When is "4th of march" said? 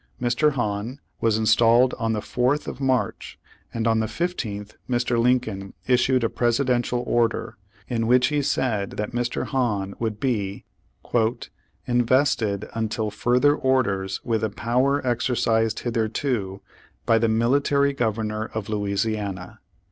2.21-3.37